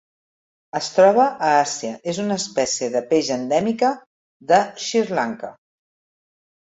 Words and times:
Es 0.79 0.87
troba 0.93 1.25
a 1.25 1.51
Àsia: 1.57 1.91
és 2.13 2.21
una 2.25 2.37
espècie 2.43 2.89
de 2.95 3.03
peix 3.11 3.31
endèmica 3.37 3.95
de 4.53 4.63
Sri 4.87 5.05
Lanka. 5.21 5.53